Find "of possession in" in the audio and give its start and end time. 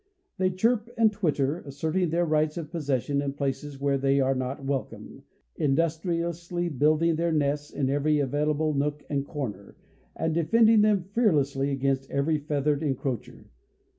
2.57-3.33